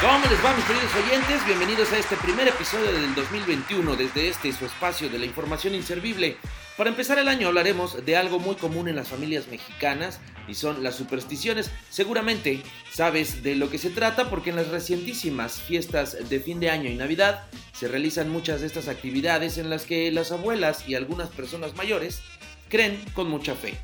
¿Cómo 0.00 0.24
les 0.30 0.42
va 0.42 0.54
mis 0.56 0.64
queridos 0.64 0.94
oyentes? 0.94 1.44
Bienvenidos 1.44 1.92
a 1.92 1.98
este 1.98 2.16
primer 2.16 2.48
episodio 2.48 2.90
del 2.90 3.14
2021 3.14 3.96
desde 3.96 4.28
este 4.28 4.50
su 4.54 4.64
espacio 4.64 5.10
de 5.10 5.18
la 5.18 5.26
información 5.26 5.74
inservible. 5.74 6.38
Para 6.80 6.88
empezar 6.88 7.18
el 7.18 7.28
año 7.28 7.48
hablaremos 7.48 8.06
de 8.06 8.16
algo 8.16 8.38
muy 8.38 8.54
común 8.54 8.88
en 8.88 8.96
las 8.96 9.08
familias 9.08 9.48
mexicanas 9.48 10.18
y 10.48 10.54
son 10.54 10.82
las 10.82 10.94
supersticiones. 10.94 11.70
Seguramente 11.90 12.62
sabes 12.90 13.42
de 13.42 13.54
lo 13.54 13.68
que 13.68 13.76
se 13.76 13.90
trata 13.90 14.30
porque 14.30 14.48
en 14.48 14.56
las 14.56 14.68
recientísimas 14.68 15.60
fiestas 15.60 16.30
de 16.30 16.40
fin 16.40 16.58
de 16.58 16.70
año 16.70 16.88
y 16.88 16.94
Navidad 16.94 17.44
se 17.74 17.86
realizan 17.86 18.30
muchas 18.30 18.62
de 18.62 18.66
estas 18.66 18.88
actividades 18.88 19.58
en 19.58 19.68
las 19.68 19.84
que 19.84 20.10
las 20.10 20.32
abuelas 20.32 20.88
y 20.88 20.94
algunas 20.94 21.28
personas 21.28 21.76
mayores 21.76 22.22
creen 22.70 22.98
con 23.12 23.28
mucha 23.28 23.54
fe. 23.54 23.74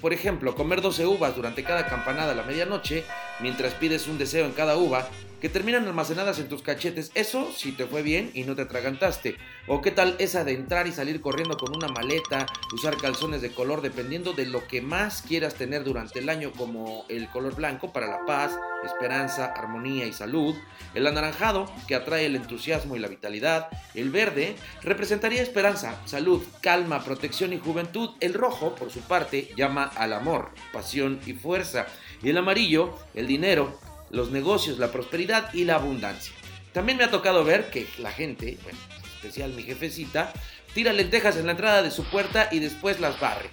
Por 0.00 0.12
ejemplo, 0.12 0.56
comer 0.56 0.80
12 0.80 1.06
uvas 1.06 1.36
durante 1.36 1.62
cada 1.62 1.86
campanada 1.86 2.32
a 2.32 2.34
la 2.34 2.42
medianoche, 2.42 3.04
mientras 3.38 3.74
pides 3.74 4.08
un 4.08 4.18
deseo 4.18 4.44
en 4.44 4.54
cada 4.54 4.76
uva, 4.76 5.08
que 5.44 5.50
terminan 5.50 5.86
almacenadas 5.86 6.38
en 6.38 6.48
tus 6.48 6.62
cachetes. 6.62 7.10
Eso 7.14 7.52
si 7.52 7.72
te 7.72 7.84
fue 7.84 8.00
bien 8.00 8.30
y 8.32 8.44
no 8.44 8.56
te 8.56 8.62
atragantaste. 8.62 9.36
O 9.66 9.82
qué 9.82 9.90
tal 9.90 10.16
esa 10.18 10.42
de 10.42 10.52
entrar 10.52 10.86
y 10.86 10.92
salir 10.92 11.20
corriendo 11.20 11.58
con 11.58 11.76
una 11.76 11.88
maleta, 11.88 12.46
usar 12.72 12.96
calzones 12.96 13.42
de 13.42 13.52
color 13.52 13.82
dependiendo 13.82 14.32
de 14.32 14.46
lo 14.46 14.66
que 14.66 14.80
más 14.80 15.20
quieras 15.20 15.54
tener 15.54 15.84
durante 15.84 16.20
el 16.20 16.30
año 16.30 16.50
como 16.52 17.04
el 17.10 17.28
color 17.28 17.56
blanco 17.56 17.92
para 17.92 18.06
la 18.06 18.24
paz, 18.24 18.58
esperanza, 18.86 19.52
armonía 19.54 20.06
y 20.06 20.14
salud. 20.14 20.54
El 20.94 21.06
anaranjado 21.06 21.70
que 21.86 21.94
atrae 21.94 22.24
el 22.24 22.36
entusiasmo 22.36 22.96
y 22.96 23.00
la 23.00 23.08
vitalidad. 23.08 23.68
El 23.92 24.08
verde 24.08 24.56
representaría 24.80 25.42
esperanza, 25.42 26.00
salud, 26.06 26.42
calma, 26.62 27.04
protección 27.04 27.52
y 27.52 27.58
juventud. 27.58 28.12
El 28.20 28.32
rojo, 28.32 28.74
por 28.74 28.90
su 28.90 29.00
parte, 29.00 29.50
llama 29.58 29.84
al 29.84 30.14
amor, 30.14 30.52
pasión 30.72 31.20
y 31.26 31.34
fuerza. 31.34 31.84
Y 32.22 32.30
el 32.30 32.38
amarillo, 32.38 32.96
el 33.12 33.26
dinero, 33.26 33.78
los 34.10 34.30
negocios, 34.30 34.78
la 34.78 34.92
prosperidad 34.92 35.52
y 35.52 35.64
la 35.64 35.76
abundancia. 35.76 36.32
También 36.72 36.98
me 36.98 37.04
ha 37.04 37.10
tocado 37.10 37.44
ver 37.44 37.70
que 37.70 37.86
la 37.98 38.10
gente, 38.10 38.58
bueno, 38.62 38.78
especial 39.16 39.52
mi 39.52 39.62
jefecita, 39.62 40.32
tira 40.74 40.92
lentejas 40.92 41.36
en 41.36 41.46
la 41.46 41.52
entrada 41.52 41.82
de 41.82 41.90
su 41.90 42.04
puerta 42.04 42.48
y 42.50 42.58
después 42.58 43.00
las 43.00 43.18
barre. 43.20 43.48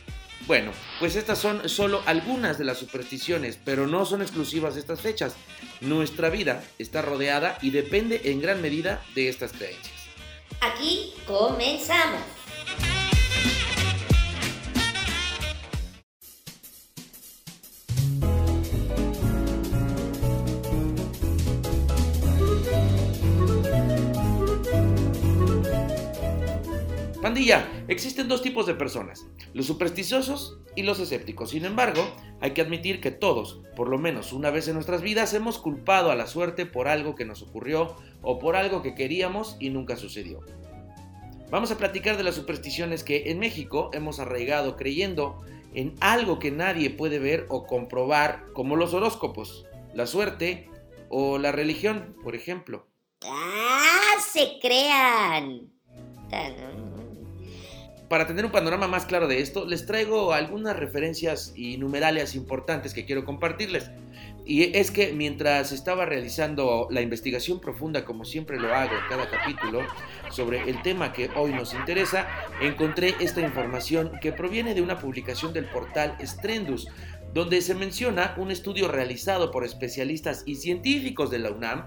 Bueno, 0.47 0.71
pues 0.99 1.15
estas 1.15 1.37
son 1.37 1.69
solo 1.69 2.01
algunas 2.05 2.57
de 2.57 2.65
las 2.65 2.79
supersticiones, 2.79 3.59
pero 3.63 3.85
no 3.85 4.05
son 4.05 4.21
exclusivas 4.21 4.73
de 4.73 4.81
estas 4.81 5.01
fechas. 5.01 5.35
Nuestra 5.81 6.29
vida 6.29 6.63
está 6.79 7.01
rodeada 7.01 7.57
y 7.61 7.69
depende 7.69 8.21
en 8.25 8.41
gran 8.41 8.61
medida 8.61 9.03
de 9.13 9.29
estas 9.29 9.51
creencias. 9.51 9.93
Aquí 10.61 11.13
comenzamos. 11.25 12.40
Pandilla, 27.21 27.69
existen 27.87 28.27
dos 28.27 28.41
tipos 28.41 28.65
de 28.65 28.73
personas, 28.73 29.27
los 29.53 29.67
supersticiosos 29.67 30.57
y 30.75 30.81
los 30.81 30.99
escépticos. 30.99 31.51
Sin 31.51 31.65
embargo, 31.65 32.01
hay 32.39 32.51
que 32.51 32.61
admitir 32.61 32.99
que 32.99 33.11
todos, 33.11 33.61
por 33.75 33.89
lo 33.89 33.99
menos 33.99 34.33
una 34.33 34.49
vez 34.49 34.67
en 34.67 34.73
nuestras 34.73 35.03
vidas, 35.03 35.35
hemos 35.35 35.59
culpado 35.59 36.09
a 36.09 36.15
la 36.15 36.25
suerte 36.25 36.65
por 36.65 36.87
algo 36.87 37.13
que 37.13 37.25
nos 37.25 37.43
ocurrió 37.43 37.95
o 38.23 38.39
por 38.39 38.55
algo 38.55 38.81
que 38.81 38.95
queríamos 38.95 39.55
y 39.59 39.69
nunca 39.69 39.97
sucedió. 39.97 40.39
Vamos 41.51 41.69
a 41.69 41.77
platicar 41.77 42.17
de 42.17 42.23
las 42.23 42.35
supersticiones 42.35 43.03
que 43.03 43.29
en 43.29 43.37
México 43.37 43.91
hemos 43.93 44.19
arraigado 44.19 44.75
creyendo 44.75 45.45
en 45.75 45.93
algo 45.99 46.39
que 46.39 46.49
nadie 46.49 46.89
puede 46.89 47.19
ver 47.19 47.45
o 47.49 47.67
comprobar, 47.67 48.45
como 48.53 48.75
los 48.75 48.95
horóscopos, 48.95 49.67
la 49.93 50.07
suerte 50.07 50.69
o 51.09 51.37
la 51.37 51.51
religión, 51.51 52.15
por 52.23 52.35
ejemplo. 52.35 52.87
¡Ah! 53.23 54.15
¡Se 54.19 54.57
crean! 54.59 55.69
Para 58.11 58.27
tener 58.27 58.43
un 58.43 58.51
panorama 58.51 58.89
más 58.89 59.05
claro 59.05 59.25
de 59.29 59.39
esto, 59.39 59.65
les 59.65 59.85
traigo 59.85 60.33
algunas 60.33 60.75
referencias 60.75 61.53
y 61.55 61.77
numeralias 61.77 62.35
importantes 62.35 62.93
que 62.93 63.05
quiero 63.05 63.23
compartirles. 63.23 63.89
Y 64.45 64.77
es 64.77 64.91
que 64.91 65.13
mientras 65.13 65.71
estaba 65.71 66.05
realizando 66.05 66.89
la 66.91 66.99
investigación 66.99 67.61
profunda, 67.61 68.03
como 68.03 68.25
siempre 68.25 68.59
lo 68.59 68.75
hago 68.75 68.91
en 68.95 69.07
cada 69.07 69.29
capítulo, 69.29 69.87
sobre 70.29 70.69
el 70.69 70.81
tema 70.81 71.13
que 71.13 71.29
hoy 71.37 71.53
nos 71.53 71.73
interesa, 71.73 72.27
encontré 72.61 73.15
esta 73.21 73.39
información 73.39 74.11
que 74.21 74.33
proviene 74.33 74.73
de 74.73 74.81
una 74.81 74.99
publicación 74.99 75.53
del 75.53 75.69
portal 75.69 76.17
Strendus, 76.21 76.89
donde 77.33 77.61
se 77.61 77.75
menciona 77.75 78.35
un 78.35 78.51
estudio 78.51 78.89
realizado 78.89 79.51
por 79.51 79.63
especialistas 79.63 80.43
y 80.45 80.55
científicos 80.55 81.31
de 81.31 81.39
la 81.39 81.51
UNAM 81.51 81.85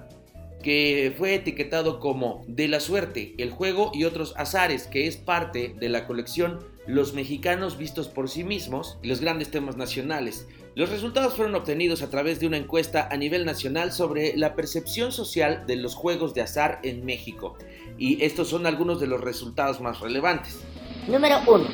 que 0.65 1.15
fue 1.19 1.35
etiquetado 1.35 2.01
como 2.01 2.43
De 2.49 2.69
la 2.69 2.81
suerte, 2.81 3.35
el 3.37 3.51
juego 3.51 3.93
y 3.93 4.05
otros 4.05 4.33
azares, 4.39 4.87
que 4.87 5.07
es 5.07 5.19
parte 5.19 5.77
de 5.79 5.91
la 5.91 6.07
colección 6.07 6.59
Los 6.87 7.13
mexicanos 7.13 7.77
vistos 7.77 8.09
por 8.09 8.31
sí 8.31 8.45
mismos 8.45 8.99
y 9.03 9.09
los 9.09 9.21
grandes 9.21 9.51
temas 9.51 9.77
nacionales. 9.77 10.49
Los 10.75 10.89
resultados 10.89 11.35
fueron 11.35 11.55
obtenidos 11.55 12.03
a 12.03 12.09
través 12.09 12.41
de 12.41 12.47
una 12.47 12.57
encuesta 12.57 13.09
a 13.11 13.17
nivel 13.19 13.45
nacional 13.45 13.93
sobre 13.93 14.37
la 14.39 14.55
percepción 14.55 15.13
social 15.13 15.67
de 15.67 15.77
los 15.77 15.95
juegos 15.95 16.33
de 16.33 16.41
azar 16.41 16.81
en 16.83 17.05
México. 17.05 17.57
Y 17.99 18.25
estos 18.25 18.49
son 18.49 18.67
algunos 18.67 19.01
de 19.01 19.07
los 19.07 19.21
resultados 19.21 19.83
más 19.83 20.01
relevantes. 20.01 20.61
Número 21.07 21.41
1. 21.47 21.65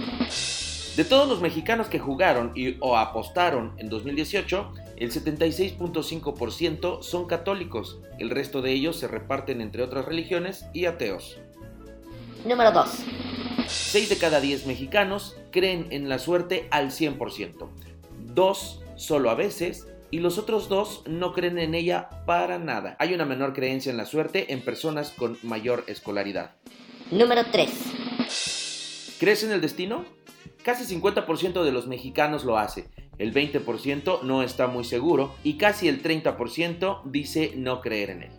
De 0.97 1.05
todos 1.05 1.29
los 1.29 1.41
mexicanos 1.41 1.87
que 1.87 2.01
jugaron 2.01 2.51
y 2.57 2.77
o 2.81 2.97
apostaron 2.97 3.73
en 3.79 3.89
2018, 3.89 4.73
el 5.01 5.11
76.5% 5.11 7.03
son 7.03 7.27
católicos, 7.27 7.99
el 8.19 8.31
resto 8.31 8.63
de 8.63 8.73
ellos 8.73 8.97
se 8.97 9.09
reparten 9.09 9.61
entre 9.61 9.83
otras 9.83 10.05
religiones 10.05 10.67
y 10.73 10.85
ateos. 10.85 11.39
Número 12.45 12.71
2. 12.71 12.89
6 13.67 14.09
de 14.09 14.17
cada 14.17 14.41
10 14.41 14.67
mexicanos 14.67 15.37
creen 15.51 15.89
en 15.91 16.09
la 16.09 16.19
suerte 16.19 16.69
al 16.71 16.91
100%, 16.91 17.69
2 18.35 18.83
solo 18.97 19.31
a 19.31 19.35
veces 19.35 19.89
y 20.11 20.19
los 20.19 20.39
otros 20.39 20.69
dos 20.69 21.03
no 21.07 21.33
creen 21.33 21.59
en 21.59 21.75
ella 21.75 22.09
para 22.27 22.59
nada. 22.59 22.97
Hay 22.99 23.15
una 23.15 23.25
menor 23.25 23.53
creencia 23.53 23.91
en 23.91 23.97
la 23.97 24.07
suerte 24.07 24.53
en 24.53 24.61
personas 24.61 25.11
con 25.11 25.39
mayor 25.43 25.85
escolaridad. 25.87 26.53
Número 27.11 27.43
3. 27.51 28.00
¿Crees 29.21 29.43
en 29.43 29.53
el 29.53 29.61
destino? 29.61 30.07
Casi 30.65 30.97
50% 30.97 31.63
de 31.63 31.73
los 31.73 31.87
mexicanos 31.87 32.47
lo 32.47 32.57
hace, 32.57 32.89
el 33.19 33.35
20% 33.35 34.23
no 34.23 34.43
está 34.43 34.67
muy 34.67 34.83
seguro 34.83 35.35
y 35.45 35.59
casi 35.59 35.89
el 35.89 36.03
30% 36.03 37.03
dice 37.05 37.53
no 37.55 37.83
creer 37.83 38.09
en 38.09 38.23
él. 38.23 38.31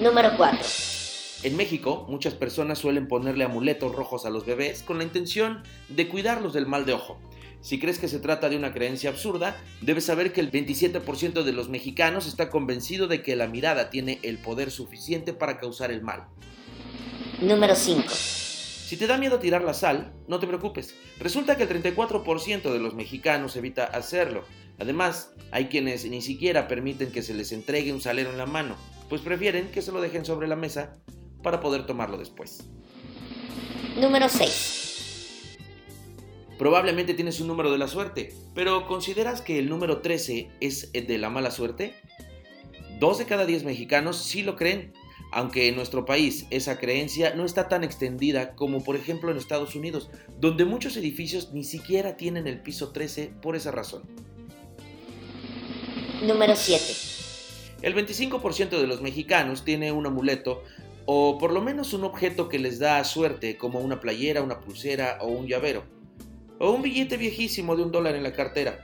Número 0.00 0.30
4. 0.38 0.58
En 1.42 1.56
México, 1.58 2.06
muchas 2.08 2.32
personas 2.32 2.78
suelen 2.78 3.08
ponerle 3.08 3.44
amuletos 3.44 3.94
rojos 3.94 4.24
a 4.24 4.30
los 4.30 4.46
bebés 4.46 4.82
con 4.82 4.96
la 4.96 5.04
intención 5.04 5.62
de 5.90 6.08
cuidarlos 6.08 6.54
del 6.54 6.66
mal 6.66 6.86
de 6.86 6.94
ojo. 6.94 7.20
Si 7.60 7.78
crees 7.78 7.98
que 7.98 8.08
se 8.08 8.20
trata 8.20 8.48
de 8.48 8.56
una 8.56 8.72
creencia 8.72 9.10
absurda, 9.10 9.54
debes 9.82 10.06
saber 10.06 10.32
que 10.32 10.40
el 10.40 10.50
27% 10.50 11.42
de 11.42 11.52
los 11.52 11.68
mexicanos 11.68 12.26
está 12.26 12.48
convencido 12.48 13.06
de 13.06 13.22
que 13.22 13.36
la 13.36 13.48
mirada 13.48 13.90
tiene 13.90 14.18
el 14.22 14.38
poder 14.38 14.70
suficiente 14.70 15.34
para 15.34 15.60
causar 15.60 15.90
el 15.90 16.00
mal. 16.00 16.24
Número 17.42 17.74
5. 17.74 18.41
Si 18.92 18.98
te 18.98 19.06
da 19.06 19.16
miedo 19.16 19.38
tirar 19.38 19.64
la 19.64 19.72
sal, 19.72 20.12
no 20.28 20.38
te 20.38 20.46
preocupes. 20.46 20.94
Resulta 21.18 21.56
que 21.56 21.62
el 21.62 21.70
34% 21.70 22.70
de 22.70 22.78
los 22.78 22.92
mexicanos 22.92 23.56
evita 23.56 23.84
hacerlo. 23.84 24.44
Además, 24.78 25.32
hay 25.50 25.68
quienes 25.68 26.04
ni 26.04 26.20
siquiera 26.20 26.68
permiten 26.68 27.10
que 27.10 27.22
se 27.22 27.32
les 27.32 27.52
entregue 27.52 27.94
un 27.94 28.02
salero 28.02 28.28
en 28.28 28.36
la 28.36 28.44
mano, 28.44 28.76
pues 29.08 29.22
prefieren 29.22 29.70
que 29.70 29.80
se 29.80 29.92
lo 29.92 30.02
dejen 30.02 30.26
sobre 30.26 30.46
la 30.46 30.56
mesa 30.56 30.98
para 31.42 31.60
poder 31.60 31.86
tomarlo 31.86 32.18
después. 32.18 32.64
Número 33.98 34.28
6. 34.28 35.56
Probablemente 36.58 37.14
tienes 37.14 37.40
un 37.40 37.46
número 37.46 37.72
de 37.72 37.78
la 37.78 37.88
suerte, 37.88 38.34
pero 38.54 38.86
¿consideras 38.86 39.40
que 39.40 39.58
el 39.58 39.70
número 39.70 40.02
13 40.02 40.50
es 40.60 40.92
de 40.92 41.16
la 41.16 41.30
mala 41.30 41.50
suerte? 41.50 41.94
Dos 43.00 43.16
de 43.16 43.24
cada 43.24 43.46
10 43.46 43.64
mexicanos 43.64 44.18
sí 44.18 44.42
lo 44.42 44.54
creen 44.54 44.92
aunque 45.32 45.68
en 45.68 45.76
nuestro 45.76 46.04
país 46.04 46.46
esa 46.50 46.78
creencia 46.78 47.34
no 47.34 47.44
está 47.44 47.68
tan 47.68 47.82
extendida 47.82 48.54
como 48.54 48.84
por 48.84 48.96
ejemplo 48.96 49.30
en 49.30 49.38
Estados 49.38 49.74
Unidos, 49.74 50.10
donde 50.38 50.64
muchos 50.64 50.96
edificios 50.96 51.52
ni 51.52 51.64
siquiera 51.64 52.16
tienen 52.16 52.46
el 52.46 52.60
piso 52.60 52.92
13 52.92 53.32
por 53.40 53.56
esa 53.56 53.70
razón. 53.70 54.02
Número 56.22 56.54
7. 56.54 56.84
El 57.82 57.96
25% 57.96 58.68
de 58.68 58.86
los 58.86 59.00
mexicanos 59.00 59.64
tiene 59.64 59.90
un 59.90 60.06
amuleto 60.06 60.62
o 61.06 61.38
por 61.38 61.52
lo 61.52 61.60
menos 61.60 61.94
un 61.94 62.04
objeto 62.04 62.48
que 62.48 62.60
les 62.60 62.78
da 62.78 63.02
suerte 63.02 63.56
como 63.56 63.80
una 63.80 64.00
playera, 64.00 64.42
una 64.42 64.60
pulsera 64.60 65.18
o 65.20 65.26
un 65.26 65.48
llavero. 65.48 65.82
O 66.60 66.70
un 66.70 66.82
billete 66.82 67.16
viejísimo 67.16 67.74
de 67.74 67.82
un 67.82 67.90
dólar 67.90 68.14
en 68.14 68.22
la 68.22 68.32
cartera. 68.32 68.78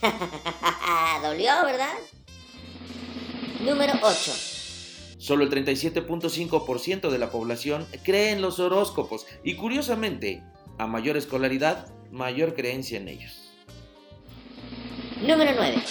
Dolió, 1.22 1.52
¿verdad? 1.64 1.92
Número 3.60 3.92
8. 4.02 4.49
Solo 5.20 5.44
el 5.44 5.50
37.5% 5.50 7.10
de 7.10 7.18
la 7.18 7.30
población 7.30 7.86
cree 8.02 8.30
en 8.30 8.40
los 8.40 8.58
horóscopos 8.58 9.26
y 9.44 9.54
curiosamente, 9.54 10.42
a 10.78 10.86
mayor 10.86 11.18
escolaridad, 11.18 11.92
mayor 12.10 12.54
creencia 12.54 12.98
en 12.98 13.08
ellos. 13.08 13.52
Número 15.20 15.52
9. 15.54 15.82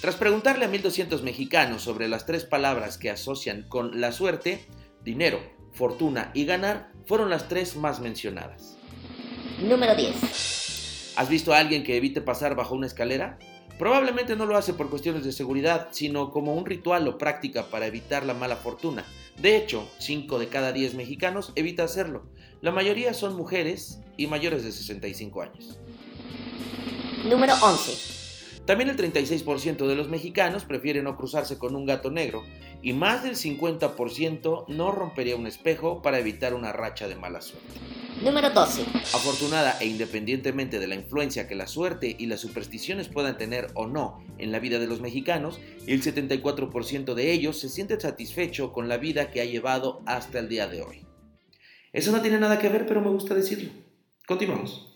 Tras 0.00 0.16
preguntarle 0.16 0.64
a 0.64 0.68
1200 0.68 1.22
mexicanos 1.22 1.82
sobre 1.82 2.08
las 2.08 2.26
tres 2.26 2.44
palabras 2.44 2.98
que 2.98 3.10
asocian 3.10 3.62
con 3.68 4.00
la 4.00 4.10
suerte, 4.10 4.66
dinero, 5.04 5.40
fortuna 5.70 6.32
y 6.34 6.44
ganar 6.44 6.90
fueron 7.06 7.30
las 7.30 7.46
tres 7.46 7.76
más 7.76 8.00
mencionadas. 8.00 8.76
Número 9.60 9.94
10. 9.94 11.12
¿Has 11.14 11.28
visto 11.28 11.54
a 11.54 11.58
alguien 11.58 11.84
que 11.84 11.96
evite 11.96 12.20
pasar 12.20 12.56
bajo 12.56 12.74
una 12.74 12.88
escalera? 12.88 13.38
Probablemente 13.82 14.36
no 14.36 14.46
lo 14.46 14.56
hace 14.56 14.74
por 14.74 14.90
cuestiones 14.90 15.24
de 15.24 15.32
seguridad, 15.32 15.88
sino 15.90 16.30
como 16.30 16.54
un 16.54 16.64
ritual 16.64 17.08
o 17.08 17.18
práctica 17.18 17.64
para 17.64 17.88
evitar 17.88 18.24
la 18.24 18.32
mala 18.32 18.54
fortuna. 18.54 19.04
De 19.38 19.56
hecho, 19.56 19.90
5 19.98 20.38
de 20.38 20.46
cada 20.46 20.70
10 20.70 20.94
mexicanos 20.94 21.50
evita 21.56 21.82
hacerlo. 21.82 22.22
La 22.60 22.70
mayoría 22.70 23.12
son 23.12 23.34
mujeres 23.34 23.98
y 24.16 24.28
mayores 24.28 24.62
de 24.62 24.70
65 24.70 25.42
años. 25.42 25.80
Número 27.28 27.54
11. 27.60 28.62
También 28.66 28.88
el 28.88 28.96
36% 28.96 29.88
de 29.88 29.96
los 29.96 30.08
mexicanos 30.08 30.64
prefieren 30.64 31.02
no 31.02 31.16
cruzarse 31.16 31.58
con 31.58 31.74
un 31.74 31.84
gato 31.84 32.08
negro 32.08 32.44
y 32.82 32.92
más 32.92 33.24
del 33.24 33.34
50% 33.34 34.66
no 34.68 34.92
rompería 34.92 35.34
un 35.34 35.48
espejo 35.48 36.02
para 36.02 36.20
evitar 36.20 36.54
una 36.54 36.70
racha 36.70 37.08
de 37.08 37.16
mala 37.16 37.40
suerte. 37.40 37.74
Número 38.22 38.50
12. 38.50 38.82
Afortunada 39.14 39.78
e 39.80 39.86
independientemente 39.86 40.78
de 40.78 40.86
la 40.86 40.94
influencia 40.94 41.48
que 41.48 41.56
la 41.56 41.66
suerte 41.66 42.14
y 42.16 42.26
las 42.26 42.38
supersticiones 42.38 43.08
puedan 43.08 43.36
tener 43.36 43.66
o 43.74 43.88
no 43.88 44.22
en 44.38 44.52
la 44.52 44.60
vida 44.60 44.78
de 44.78 44.86
los 44.86 45.00
mexicanos, 45.00 45.58
el 45.88 46.02
74% 46.02 47.14
de 47.14 47.32
ellos 47.32 47.58
se 47.58 47.68
siente 47.68 47.98
satisfecho 47.98 48.72
con 48.72 48.88
la 48.88 48.96
vida 48.96 49.32
que 49.32 49.40
ha 49.40 49.44
llevado 49.44 50.02
hasta 50.06 50.38
el 50.38 50.48
día 50.48 50.68
de 50.68 50.82
hoy. 50.82 51.04
Eso 51.92 52.12
no 52.12 52.22
tiene 52.22 52.38
nada 52.38 52.60
que 52.60 52.68
ver, 52.68 52.86
pero 52.86 53.00
me 53.00 53.10
gusta 53.10 53.34
decirlo. 53.34 53.70
Continuamos. 54.24 54.88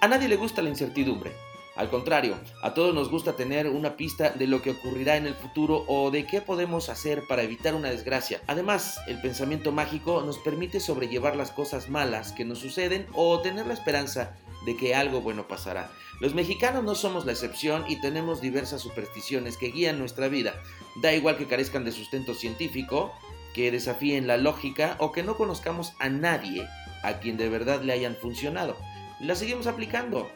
A 0.00 0.08
nadie 0.08 0.26
le 0.26 0.36
gusta 0.36 0.62
la 0.62 0.70
incertidumbre. 0.70 1.32
Al 1.74 1.88
contrario, 1.88 2.36
a 2.62 2.74
todos 2.74 2.94
nos 2.94 3.10
gusta 3.10 3.34
tener 3.34 3.66
una 3.66 3.96
pista 3.96 4.28
de 4.30 4.46
lo 4.46 4.60
que 4.60 4.72
ocurrirá 4.72 5.16
en 5.16 5.26
el 5.26 5.34
futuro 5.34 5.84
o 5.88 6.10
de 6.10 6.26
qué 6.26 6.42
podemos 6.42 6.90
hacer 6.90 7.22
para 7.26 7.42
evitar 7.42 7.74
una 7.74 7.88
desgracia. 7.88 8.42
Además, 8.46 9.00
el 9.06 9.20
pensamiento 9.22 9.72
mágico 9.72 10.22
nos 10.22 10.38
permite 10.38 10.80
sobrellevar 10.80 11.34
las 11.34 11.50
cosas 11.50 11.88
malas 11.88 12.32
que 12.32 12.44
nos 12.44 12.58
suceden 12.58 13.06
o 13.14 13.40
tener 13.40 13.66
la 13.66 13.72
esperanza 13.72 14.36
de 14.66 14.76
que 14.76 14.94
algo 14.94 15.22
bueno 15.22 15.48
pasará. 15.48 15.90
Los 16.20 16.34
mexicanos 16.34 16.84
no 16.84 16.94
somos 16.94 17.24
la 17.24 17.32
excepción 17.32 17.84
y 17.88 18.00
tenemos 18.00 18.42
diversas 18.42 18.82
supersticiones 18.82 19.56
que 19.56 19.70
guían 19.70 19.98
nuestra 19.98 20.28
vida. 20.28 20.54
Da 21.00 21.14
igual 21.14 21.38
que 21.38 21.46
carezcan 21.46 21.84
de 21.84 21.92
sustento 21.92 22.34
científico, 22.34 23.12
que 23.54 23.70
desafíen 23.70 24.26
la 24.26 24.36
lógica 24.36 24.96
o 24.98 25.10
que 25.10 25.22
no 25.22 25.38
conozcamos 25.38 25.94
a 25.98 26.10
nadie 26.10 26.68
a 27.02 27.14
quien 27.14 27.38
de 27.38 27.48
verdad 27.48 27.82
le 27.82 27.94
hayan 27.94 28.14
funcionado. 28.14 28.76
Las 29.20 29.38
seguimos 29.38 29.66
aplicando. 29.66 30.30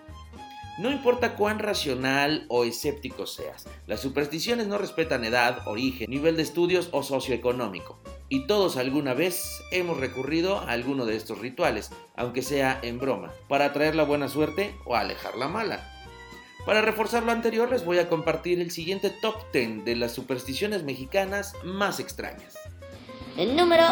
No 0.78 0.90
importa 0.90 1.36
cuán 1.36 1.58
racional 1.58 2.44
o 2.48 2.64
escéptico 2.64 3.26
seas, 3.26 3.66
las 3.86 4.00
supersticiones 4.00 4.66
no 4.66 4.76
respetan 4.76 5.24
edad, 5.24 5.66
origen, 5.66 6.10
nivel 6.10 6.36
de 6.36 6.42
estudios 6.42 6.90
o 6.92 7.02
socioeconómico. 7.02 7.98
Y 8.28 8.46
todos 8.46 8.76
alguna 8.76 9.14
vez 9.14 9.62
hemos 9.70 9.96
recurrido 9.96 10.58
a 10.58 10.72
alguno 10.72 11.06
de 11.06 11.16
estos 11.16 11.38
rituales, 11.38 11.92
aunque 12.14 12.42
sea 12.42 12.78
en 12.82 12.98
broma, 12.98 13.32
para 13.48 13.64
atraer 13.66 13.94
la 13.94 14.04
buena 14.04 14.28
suerte 14.28 14.76
o 14.84 14.96
alejar 14.96 15.36
la 15.36 15.48
mala. 15.48 15.92
Para 16.66 16.82
reforzar 16.82 17.22
lo 17.22 17.32
anterior 17.32 17.70
les 17.70 17.84
voy 17.86 17.98
a 17.98 18.10
compartir 18.10 18.60
el 18.60 18.70
siguiente 18.70 19.08
top 19.08 19.36
10 19.54 19.82
de 19.86 19.96
las 19.96 20.12
supersticiones 20.12 20.82
mexicanas 20.82 21.54
más 21.64 22.00
extrañas. 22.00 22.58
El 23.38 23.56
número 23.56 23.84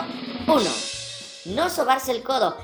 1. 0.47 1.55
No 1.55 1.71
sobarse 1.71 2.13
el 2.13 2.23
codo. 2.23 2.57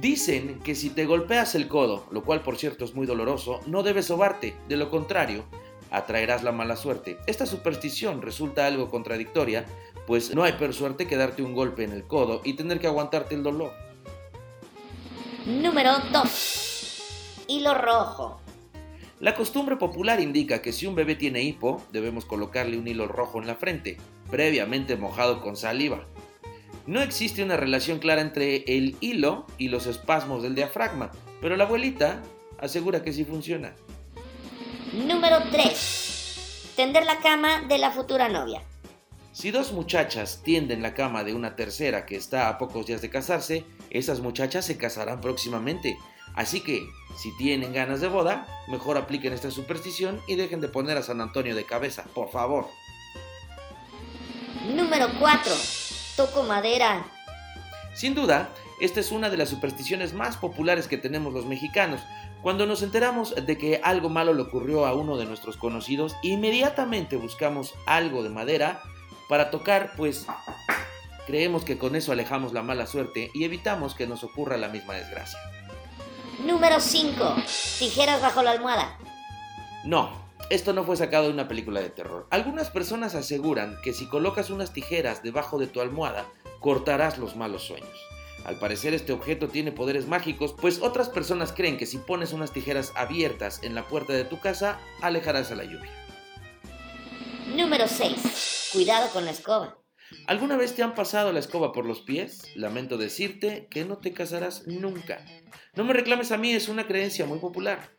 Dicen 0.00 0.60
que 0.60 0.74
si 0.74 0.90
te 0.90 1.06
golpeas 1.06 1.54
el 1.54 1.68
codo, 1.68 2.06
lo 2.10 2.24
cual 2.24 2.42
por 2.42 2.56
cierto 2.56 2.84
es 2.84 2.94
muy 2.94 3.06
doloroso, 3.06 3.60
no 3.66 3.82
debes 3.82 4.06
sobarte, 4.06 4.56
de 4.68 4.76
lo 4.76 4.90
contrario, 4.90 5.44
atraerás 5.90 6.42
la 6.42 6.52
mala 6.52 6.76
suerte. 6.76 7.18
Esta 7.26 7.46
superstición 7.46 8.20
resulta 8.20 8.66
algo 8.66 8.90
contradictoria, 8.90 9.64
pues 10.06 10.34
no 10.34 10.42
hay 10.42 10.52
peor 10.52 10.74
suerte 10.74 11.06
que 11.06 11.16
darte 11.16 11.42
un 11.42 11.54
golpe 11.54 11.84
en 11.84 11.92
el 11.92 12.04
codo 12.04 12.40
y 12.44 12.54
tener 12.54 12.80
que 12.80 12.88
aguantarte 12.88 13.34
el 13.34 13.42
dolor. 13.42 13.72
Número 15.46 15.92
2. 16.12 17.44
Hilo 17.48 17.74
rojo. 17.74 18.40
La 19.20 19.34
costumbre 19.34 19.76
popular 19.76 20.20
indica 20.20 20.60
que 20.60 20.72
si 20.72 20.86
un 20.86 20.94
bebé 20.94 21.14
tiene 21.14 21.42
hipo, 21.42 21.82
debemos 21.92 22.24
colocarle 22.24 22.76
un 22.76 22.88
hilo 22.88 23.06
rojo 23.06 23.40
en 23.40 23.46
la 23.46 23.54
frente, 23.54 23.96
previamente 24.30 24.96
mojado 24.96 25.40
con 25.40 25.56
saliva. 25.56 26.04
No 26.86 27.00
existe 27.00 27.42
una 27.42 27.56
relación 27.56 27.98
clara 27.98 28.20
entre 28.20 28.56
el 28.66 28.96
hilo 29.00 29.46
y 29.56 29.68
los 29.68 29.86
espasmos 29.86 30.42
del 30.42 30.54
diafragma, 30.54 31.10
pero 31.40 31.56
la 31.56 31.64
abuelita 31.64 32.22
asegura 32.58 33.02
que 33.02 33.12
sí 33.12 33.24
funciona. 33.24 33.74
Número 34.92 35.38
3. 35.50 36.72
Tender 36.76 37.06
la 37.06 37.18
cama 37.20 37.62
de 37.62 37.78
la 37.78 37.90
futura 37.90 38.28
novia. 38.28 38.62
Si 39.32 39.50
dos 39.50 39.72
muchachas 39.72 40.42
tienden 40.44 40.82
la 40.82 40.94
cama 40.94 41.24
de 41.24 41.34
una 41.34 41.56
tercera 41.56 42.04
que 42.04 42.16
está 42.16 42.48
a 42.48 42.58
pocos 42.58 42.86
días 42.86 43.00
de 43.00 43.10
casarse, 43.10 43.64
esas 43.90 44.20
muchachas 44.20 44.66
se 44.66 44.76
casarán 44.76 45.20
próximamente. 45.20 45.98
Así 46.34 46.60
que, 46.60 46.86
si 47.16 47.34
tienen 47.38 47.72
ganas 47.72 48.00
de 48.00 48.08
boda, 48.08 48.46
mejor 48.68 48.98
apliquen 48.98 49.32
esta 49.32 49.50
superstición 49.50 50.20
y 50.28 50.36
dejen 50.36 50.60
de 50.60 50.68
poner 50.68 50.98
a 50.98 51.02
San 51.02 51.20
Antonio 51.20 51.56
de 51.56 51.64
cabeza, 51.64 52.04
por 52.14 52.30
favor. 52.30 52.68
Número 54.76 55.08
4. 55.18 55.52
Toco 56.16 56.44
madera. 56.44 57.04
Sin 57.94 58.14
duda, 58.14 58.50
esta 58.80 59.00
es 59.00 59.10
una 59.10 59.30
de 59.30 59.36
las 59.36 59.48
supersticiones 59.48 60.14
más 60.14 60.36
populares 60.36 60.86
que 60.86 60.96
tenemos 60.96 61.32
los 61.32 61.46
mexicanos. 61.46 62.00
Cuando 62.42 62.66
nos 62.66 62.82
enteramos 62.82 63.34
de 63.34 63.58
que 63.58 63.80
algo 63.82 64.08
malo 64.08 64.34
le 64.34 64.42
ocurrió 64.42 64.86
a 64.86 64.94
uno 64.94 65.16
de 65.16 65.26
nuestros 65.26 65.56
conocidos, 65.56 66.14
inmediatamente 66.22 67.16
buscamos 67.16 67.74
algo 67.86 68.22
de 68.22 68.28
madera 68.28 68.80
para 69.28 69.50
tocar, 69.50 69.92
pues 69.96 70.26
creemos 71.26 71.64
que 71.64 71.78
con 71.78 71.96
eso 71.96 72.12
alejamos 72.12 72.52
la 72.52 72.62
mala 72.62 72.86
suerte 72.86 73.30
y 73.34 73.44
evitamos 73.44 73.94
que 73.94 74.06
nos 74.06 74.22
ocurra 74.22 74.56
la 74.56 74.68
misma 74.68 74.94
desgracia. 74.94 75.38
Número 76.44 76.78
5. 76.78 77.36
Tijeras 77.78 78.20
bajo 78.20 78.42
la 78.42 78.52
almohada. 78.52 78.98
No, 79.84 80.10
esto 80.54 80.72
no 80.72 80.84
fue 80.84 80.96
sacado 80.96 81.24
de 81.24 81.32
una 81.32 81.48
película 81.48 81.80
de 81.80 81.90
terror. 81.90 82.28
Algunas 82.30 82.70
personas 82.70 83.16
aseguran 83.16 83.76
que 83.82 83.92
si 83.92 84.06
colocas 84.06 84.50
unas 84.50 84.72
tijeras 84.72 85.22
debajo 85.22 85.58
de 85.58 85.66
tu 85.66 85.80
almohada, 85.80 86.26
cortarás 86.60 87.18
los 87.18 87.34
malos 87.34 87.64
sueños. 87.64 87.98
Al 88.44 88.58
parecer 88.58 88.94
este 88.94 89.12
objeto 89.12 89.48
tiene 89.48 89.72
poderes 89.72 90.06
mágicos, 90.06 90.54
pues 90.60 90.80
otras 90.80 91.08
personas 91.08 91.52
creen 91.52 91.76
que 91.76 91.86
si 91.86 91.98
pones 91.98 92.32
unas 92.32 92.52
tijeras 92.52 92.92
abiertas 92.94 93.60
en 93.64 93.74
la 93.74 93.88
puerta 93.88 94.12
de 94.12 94.24
tu 94.24 94.38
casa, 94.38 94.78
alejarás 95.00 95.50
a 95.50 95.56
la 95.56 95.64
lluvia. 95.64 95.90
Número 97.56 97.88
6. 97.88 98.70
Cuidado 98.72 99.08
con 99.10 99.24
la 99.24 99.32
escoba. 99.32 99.78
¿Alguna 100.26 100.56
vez 100.56 100.74
te 100.74 100.82
han 100.82 100.94
pasado 100.94 101.32
la 101.32 101.40
escoba 101.40 101.72
por 101.72 101.84
los 101.84 102.00
pies? 102.00 102.42
Lamento 102.54 102.96
decirte 102.96 103.66
que 103.70 103.84
no 103.84 103.98
te 103.98 104.12
casarás 104.12 104.66
nunca. 104.66 105.24
No 105.74 105.84
me 105.84 105.92
reclames 105.94 106.30
a 106.30 106.36
mí, 106.36 106.52
es 106.52 106.68
una 106.68 106.86
creencia 106.86 107.26
muy 107.26 107.38
popular. 107.38 107.96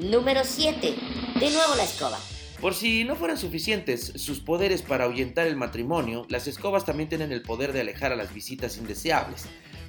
Número 0.00 0.40
7. 0.44 0.94
De 1.40 1.50
nuevo 1.50 1.74
la 1.76 1.84
escoba. 1.84 2.18
Por 2.58 2.74
si 2.74 3.04
no 3.04 3.16
fueran 3.16 3.36
suficientes 3.36 4.14
sus 4.16 4.40
poderes 4.40 4.80
para 4.80 5.04
ahuyentar 5.04 5.46
el 5.46 5.56
matrimonio, 5.56 6.24
las 6.30 6.46
escobas 6.46 6.86
también 6.86 7.10
tienen 7.10 7.32
el 7.32 7.42
poder 7.42 7.74
de 7.74 7.82
alejar 7.82 8.10
a 8.10 8.16
las 8.16 8.32
visitas 8.32 8.78
indeseables. 8.78 9.44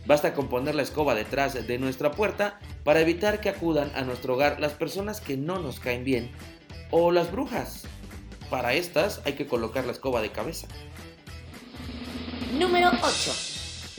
Basta 0.06 0.34
con 0.34 0.50
poner 0.50 0.75
la 0.75 0.82
escoba 0.82 1.15
detrás 1.15 1.65
de 1.65 1.77
nuestra 1.77 2.12
puerta 2.12 2.60
para 2.84 3.00
evitar 3.00 3.39
que 3.39 3.48
acudan 3.48 3.89
a 3.96 4.01
nuestro 4.01 4.34
hogar 4.34 4.60
las 4.60 4.74
personas 4.74 5.22
que 5.22 5.38
no 5.38 5.60
nos 5.60 5.80
caen 5.80 6.03
bien 6.03 6.30
o 6.89 7.12
las 7.12 7.32
brujas. 7.32 7.84
Para 8.50 8.74
estas 8.74 9.22
hay 9.24 9.34
que 9.34 9.48
colocar 9.48 9.86
la 9.86 9.94
escoba 9.94 10.22
de 10.22 10.34
cabeza. 10.34 10.68
Número 12.60 12.89
8. 13.01 13.34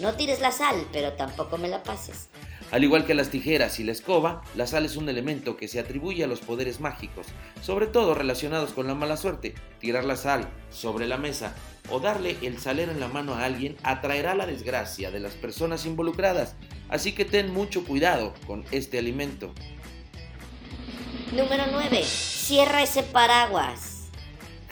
No 0.00 0.12
tires 0.14 0.40
la 0.40 0.52
sal, 0.52 0.87
pero 0.92 1.14
tampoco 1.14 1.57
me 1.57 1.69
la 1.69 1.83
pases. 1.83 2.28
Al 2.73 2.83
igual 2.83 3.05
que 3.05 3.12
las 3.12 3.29
tijeras 3.29 3.79
y 3.81 3.85
la 3.85 3.93
escoba, 3.93 4.43
la 4.57 4.67
sal 4.67 4.87
es 4.87 4.97
un 4.97 5.07
elemento 5.11 5.59
que 5.59 5.69
se 5.69 5.79
atribuye 5.79 6.25
a 6.25 6.26
los 6.26 6.41
poderes 6.41 6.81
mágicos, 6.81 7.26
sobre 7.61 7.87
todo 7.87 8.14
relacionados 8.14 8.73
con 8.73 8.87
la 8.87 8.95
mala 8.95 9.19
suerte. 9.19 9.55
Tirar 9.79 10.07
la 10.07 10.17
sal 10.17 10.49
sobre 10.71 11.07
la 11.07 11.19
mesa 11.19 11.55
o 11.91 12.00
darle 12.00 12.38
el 12.41 12.59
salero 12.59 12.91
en 12.91 12.99
la 12.99 13.09
mano 13.09 13.35
a 13.35 13.45
alguien 13.45 13.76
atraerá 13.83 14.35
la 14.35 14.47
desgracia 14.47 15.11
de 15.11 15.21
las 15.21 15.35
personas 15.35 15.85
involucradas, 15.85 16.55
así 16.88 17.12
que 17.12 17.26
ten 17.26 17.52
mucho 17.52 17.85
cuidado 17.85 18.33
con 18.47 18.64
este 18.71 18.99
alimento. 18.99 19.52
Número 21.31 21.64
9. 21.71 22.02
Cierra 22.05 22.83
ese 22.83 23.02
paraguas. 23.02 24.09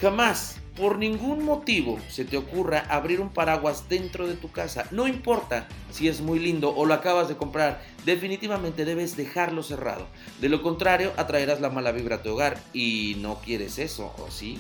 Jamás 0.00 0.59
por 0.80 0.96
ningún 0.96 1.44
motivo 1.44 2.00
se 2.08 2.24
te 2.24 2.38
ocurra 2.38 2.86
abrir 2.88 3.20
un 3.20 3.28
paraguas 3.28 3.90
dentro 3.90 4.26
de 4.26 4.34
tu 4.34 4.50
casa. 4.50 4.86
No 4.90 5.06
importa 5.06 5.68
si 5.90 6.08
es 6.08 6.22
muy 6.22 6.38
lindo 6.38 6.74
o 6.74 6.86
lo 6.86 6.94
acabas 6.94 7.28
de 7.28 7.36
comprar, 7.36 7.82
definitivamente 8.06 8.86
debes 8.86 9.14
dejarlo 9.14 9.62
cerrado. 9.62 10.06
De 10.40 10.48
lo 10.48 10.62
contrario, 10.62 11.12
atraerás 11.18 11.60
la 11.60 11.68
mala 11.68 11.92
vibra 11.92 12.16
a 12.16 12.22
tu 12.22 12.30
hogar 12.30 12.58
y 12.72 13.18
no 13.20 13.42
quieres 13.44 13.78
eso, 13.78 14.14
¿o 14.16 14.30
sí? 14.30 14.58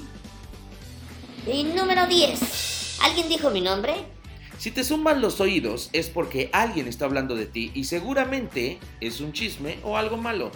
Y 1.50 1.64
número 1.64 2.06
10. 2.06 2.98
¿Alguien 3.02 3.28
dijo 3.30 3.48
mi 3.48 3.62
nombre? 3.62 3.94
Si 4.58 4.70
te 4.70 4.84
zumban 4.84 5.22
los 5.22 5.40
oídos 5.40 5.88
es 5.94 6.10
porque 6.10 6.50
alguien 6.52 6.86
está 6.86 7.06
hablando 7.06 7.34
de 7.34 7.46
ti 7.46 7.70
y 7.72 7.84
seguramente 7.84 8.78
es 9.00 9.22
un 9.22 9.32
chisme 9.32 9.78
o 9.84 9.96
algo 9.96 10.18
malo. 10.18 10.52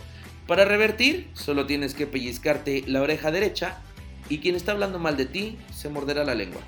Para 0.47 0.67
revertir, 0.67 1.31
solo 1.33 1.65
tienes 1.65 1.95
que 1.95 2.07
pellizcarte 2.07 2.85
la 2.87 3.01
oreja 3.01 3.31
derecha 3.31 3.81
y 4.29 4.39
quien 4.39 4.55
está 4.55 4.73
hablando 4.73 4.99
mal 4.99 5.17
de 5.17 5.27
ti 5.27 5.59
se 5.73 5.89
morderá 5.89 6.25
la 6.25 6.35
lengua. 6.35 6.61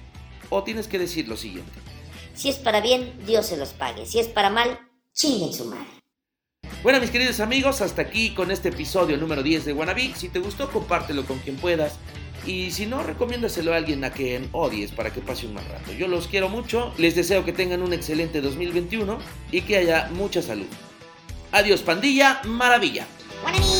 O 0.51 0.63
tienes 0.63 0.89
que 0.89 0.99
decir 0.99 1.29
lo 1.29 1.37
siguiente. 1.37 1.73
Si 2.35 2.49
es 2.49 2.57
para 2.57 2.81
bien, 2.81 3.15
Dios 3.27 3.47
se 3.47 3.57
los 3.57 3.71
pague. 3.71 4.07
Si 4.07 4.19
es 4.19 4.29
para 4.29 4.51
mal, 4.51 4.79
chinguen 5.13 5.53
su 5.53 5.65
madre. 5.65 5.87
Bueno, 6.83 7.01
mis 7.01 7.11
queridos 7.11 7.41
amigos, 7.41 7.81
hasta 7.81 8.03
aquí 8.03 8.35
con 8.35 8.51
este 8.51 8.69
episodio 8.69 9.17
número 9.17 9.43
10 9.43 9.65
de 9.65 9.73
Wannabe. 9.73 10.13
Si 10.15 10.29
te 10.29 10.39
gustó, 10.39 10.71
compártelo 10.71 11.25
con 11.25 11.39
quien 11.39 11.57
puedas. 11.57 11.99
Y 12.47 12.71
si 12.71 12.87
no, 12.87 13.03
recomiéndaselo 13.03 13.73
a 13.73 13.77
alguien 13.77 14.05
a 14.05 14.11
quien 14.11 14.49
odies 14.53 14.93
para 14.93 15.13
que 15.13 15.21
pase 15.21 15.47
un 15.47 15.55
mal 15.55 15.65
rato. 15.65 15.93
Yo 15.93 16.07
los 16.07 16.29
quiero 16.29 16.49
mucho, 16.49 16.93
les 16.99 17.17
deseo 17.17 17.45
que 17.45 17.53
tengan 17.53 17.83
un 17.83 17.93
excelente 17.93 18.41
2021 18.41 19.19
y 19.51 19.63
que 19.63 19.79
haya 19.79 20.11
mucha 20.13 20.43
salud. 20.43 20.67
Adiós, 21.51 21.83
pandilla, 21.83 22.41
maravilla. 22.45 23.07
Wannabe. 23.45 23.75